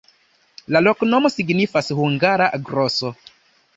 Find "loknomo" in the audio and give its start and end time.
0.85-1.31